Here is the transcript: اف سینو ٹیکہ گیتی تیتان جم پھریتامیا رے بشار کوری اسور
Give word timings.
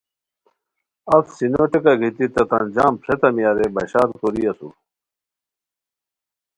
اف 1.15 1.25
سینو 1.35 1.63
ٹیکہ 1.71 1.93
گیتی 2.01 2.25
تیتان 2.33 2.65
جم 2.75 2.93
پھریتامیا 3.01 3.51
رے 3.57 3.67
بشار 3.75 4.09
کوری 4.19 4.43
اسور 4.49 4.73